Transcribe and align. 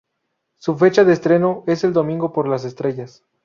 Su 0.57 0.77
fecha 0.77 1.03
de 1.03 1.13
estreno 1.13 1.63
es 1.67 1.83
el 1.83 1.93
domingo 1.93 2.33
por 2.33 2.47
Las 2.47 2.65
Estrellas. 2.65 3.23